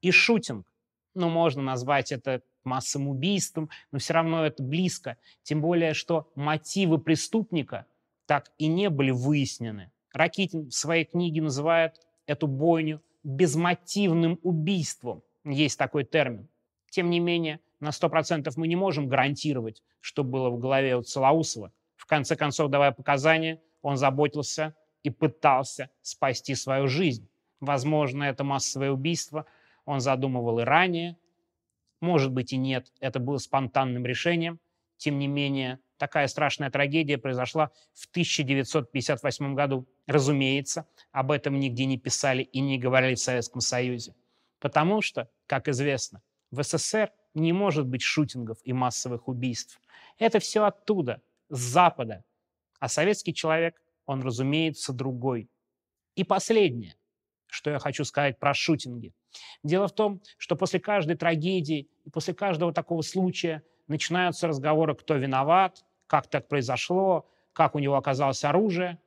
и 0.00 0.10
шутинг. 0.10 0.66
Ну, 1.14 1.28
можно 1.28 1.62
назвать 1.62 2.10
это 2.10 2.42
массовым 2.64 3.08
убийством, 3.08 3.70
но 3.90 3.98
все 3.98 4.14
равно 4.14 4.46
это 4.46 4.62
близко. 4.62 5.18
Тем 5.42 5.60
более, 5.60 5.94
что 5.94 6.30
мотивы 6.34 6.98
преступника 6.98 7.86
так 8.26 8.50
и 8.58 8.66
не 8.66 8.88
были 8.88 9.10
выяснены. 9.10 9.90
Ракитин 10.12 10.68
в 10.68 10.74
своей 10.74 11.04
книге 11.04 11.42
называет 11.42 12.00
эту 12.26 12.46
бойню 12.46 13.02
безмотивным 13.22 14.38
убийством. 14.42 15.22
Есть 15.44 15.78
такой 15.78 16.04
термин. 16.04 16.48
Тем 16.90 17.10
не 17.10 17.20
менее, 17.20 17.60
на 17.80 17.88
100% 17.88 18.52
мы 18.56 18.68
не 18.68 18.76
можем 18.76 19.08
гарантировать, 19.08 19.82
что 20.00 20.24
было 20.24 20.50
в 20.50 20.58
голове 20.58 20.96
у 20.96 21.02
Целоусова. 21.02 21.72
В 21.96 22.06
конце 22.06 22.36
концов, 22.36 22.70
давая 22.70 22.92
показания, 22.92 23.60
он 23.80 23.96
заботился 23.96 24.74
и 25.02 25.10
пытался 25.10 25.90
спасти 26.02 26.54
свою 26.54 26.86
жизнь. 26.86 27.28
Возможно, 27.60 28.24
это 28.24 28.44
массовое 28.44 28.90
убийство 28.90 29.46
он 29.84 30.00
задумывал 30.00 30.60
и 30.60 30.64
ранее. 30.64 31.16
Может 32.00 32.32
быть 32.32 32.52
и 32.52 32.56
нет, 32.56 32.92
это 33.00 33.20
было 33.20 33.38
спонтанным 33.38 34.06
решением. 34.06 34.60
Тем 34.96 35.18
не 35.18 35.26
менее, 35.26 35.80
такая 35.96 36.26
страшная 36.28 36.70
трагедия 36.70 37.18
произошла 37.18 37.70
в 37.92 38.06
1958 38.10 39.54
году. 39.54 39.86
Разумеется, 40.06 40.86
об 41.12 41.30
этом 41.30 41.58
нигде 41.60 41.84
не 41.84 41.98
писали 41.98 42.42
и 42.42 42.60
не 42.60 42.78
говорили 42.78 43.14
в 43.14 43.20
Советском 43.20 43.60
Союзе. 43.60 44.14
Потому 44.58 45.00
что, 45.00 45.28
как 45.46 45.68
известно, 45.68 46.22
в 46.50 46.62
СССР 46.62 47.10
не 47.34 47.52
может 47.52 47.86
быть 47.86 48.02
шутингов 48.02 48.58
и 48.64 48.72
массовых 48.72 49.28
убийств. 49.28 49.80
Это 50.18 50.38
все 50.38 50.64
оттуда, 50.64 51.22
с 51.48 51.58
Запада, 51.58 52.24
а 52.78 52.88
советский 52.88 53.34
человек, 53.34 53.80
он, 54.06 54.22
разумеется, 54.22 54.92
другой. 54.92 55.48
И 56.16 56.24
последнее, 56.24 56.96
что 57.46 57.70
я 57.70 57.78
хочу 57.78 58.04
сказать 58.04 58.38
про 58.38 58.54
шутинги. 58.54 59.14
Дело 59.62 59.88
в 59.88 59.94
том, 59.94 60.20
что 60.38 60.56
после 60.56 60.80
каждой 60.80 61.16
трагедии 61.16 61.88
и 62.04 62.10
после 62.10 62.34
каждого 62.34 62.72
такого 62.72 63.02
случая 63.02 63.62
начинаются 63.86 64.48
разговоры, 64.48 64.94
кто 64.94 65.14
виноват, 65.14 65.84
как 66.06 66.28
так 66.28 66.48
произошло, 66.48 67.28
как 67.52 67.74
у 67.74 67.78
него 67.78 67.96
оказалось 67.96 68.44
оружие. 68.44 68.98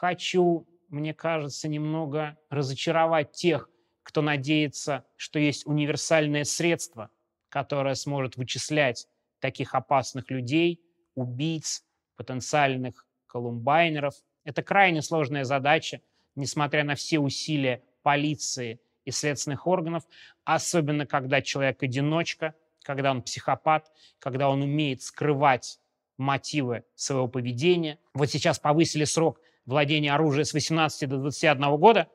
Хочу, 0.00 0.64
мне 0.90 1.12
кажется, 1.12 1.66
немного 1.66 2.38
разочаровать 2.50 3.32
тех, 3.32 3.68
кто 4.04 4.22
надеется, 4.22 5.04
что 5.16 5.40
есть 5.40 5.66
универсальное 5.66 6.44
средство, 6.44 7.10
которое 7.48 7.96
сможет 7.96 8.36
вычислять 8.36 9.08
таких 9.40 9.74
опасных 9.74 10.30
людей, 10.30 10.80
убийц, 11.16 11.84
потенциальных 12.14 13.08
колумбайнеров. 13.26 14.14
Это 14.44 14.62
крайне 14.62 15.02
сложная 15.02 15.42
задача, 15.42 16.00
несмотря 16.36 16.84
на 16.84 16.94
все 16.94 17.18
усилия 17.18 17.82
полиции 18.04 18.78
и 19.04 19.10
следственных 19.10 19.66
органов, 19.66 20.04
особенно 20.44 21.06
когда 21.06 21.42
человек 21.42 21.82
одиночка, 21.82 22.54
когда 22.84 23.10
он 23.10 23.22
психопат, 23.22 23.90
когда 24.20 24.48
он 24.48 24.62
умеет 24.62 25.02
скрывать 25.02 25.80
мотивы 26.18 26.84
своего 26.94 27.26
поведения. 27.26 27.98
Вот 28.14 28.30
сейчас 28.30 28.60
повысили 28.60 29.02
срок 29.04 29.40
владения 29.68 30.14
оружием 30.14 30.46
с 30.46 30.54
18 30.54 31.08
до 31.08 31.18
21 31.18 31.76
года. 31.76 32.08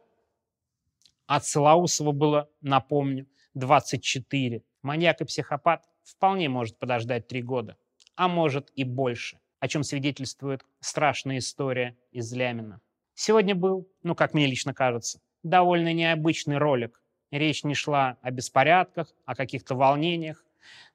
а 1.28 1.40
Целаусова 1.40 2.12
было, 2.12 2.50
напомню, 2.62 3.28
24. 3.54 4.64
Маньяк 4.82 5.22
и 5.22 5.26
психопат 5.26 5.86
вполне 6.04 6.50
может 6.50 6.78
подождать 6.80 7.28
три 7.28 7.44
года, 7.44 7.78
а 8.16 8.28
может 8.28 8.72
и 8.76 8.84
больше, 8.84 9.40
о 9.60 9.68
чем 9.68 9.84
свидетельствует 9.84 10.66
страшная 10.80 11.38
история 11.38 11.96
из 12.12 12.34
Лямина. 12.34 12.82
Сегодня 13.14 13.54
был, 13.54 13.88
ну, 14.02 14.16
как 14.16 14.34
мне 14.34 14.48
лично 14.48 14.74
кажется, 14.74 15.22
довольно 15.44 15.94
необычный 15.94 16.58
ролик. 16.58 17.02
Речь 17.30 17.64
не 17.64 17.76
шла 17.76 18.18
о 18.24 18.32
беспорядках, 18.32 19.14
о 19.26 19.36
каких-то 19.36 19.76
волнениях, 19.76 20.44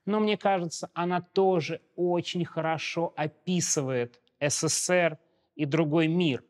но 0.04 0.18
мне 0.18 0.36
кажется, 0.36 0.90
она 0.92 1.20
тоже 1.20 1.80
очень 1.94 2.44
хорошо 2.44 3.14
описывает 3.16 4.20
СССР 4.40 5.18
и 5.54 5.64
другой 5.64 6.08
мир, 6.08 6.44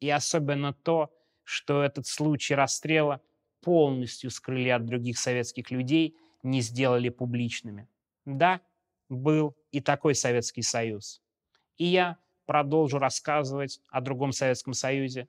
и 0.00 0.10
особенно 0.10 0.72
то, 0.72 1.12
что 1.42 1.82
этот 1.82 2.06
случай 2.06 2.54
расстрела 2.54 3.20
полностью 3.60 4.30
скрыли 4.30 4.68
от 4.68 4.84
других 4.84 5.18
советских 5.18 5.70
людей, 5.70 6.16
не 6.42 6.60
сделали 6.60 7.08
публичными. 7.08 7.88
Да, 8.24 8.60
был 9.08 9.56
и 9.70 9.80
такой 9.80 10.14
Советский 10.14 10.62
Союз. 10.62 11.22
И 11.76 11.84
я 11.84 12.18
продолжу 12.46 12.98
рассказывать 12.98 13.80
о 13.90 14.00
другом 14.00 14.32
Советском 14.32 14.72
Союзе 14.72 15.28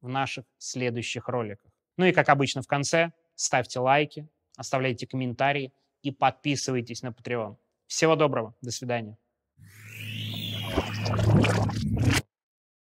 в 0.00 0.08
наших 0.08 0.44
следующих 0.58 1.28
роликах. 1.28 1.70
Ну 1.96 2.06
и, 2.06 2.12
как 2.12 2.28
обычно, 2.28 2.62
в 2.62 2.66
конце 2.66 3.12
ставьте 3.34 3.80
лайки, 3.80 4.28
оставляйте 4.56 5.06
комментарии 5.06 5.72
и 6.02 6.10
подписывайтесь 6.10 7.02
на 7.02 7.08
Patreon. 7.08 7.56
Всего 7.86 8.16
доброго, 8.16 8.54
до 8.60 8.70
свидания. 8.70 9.16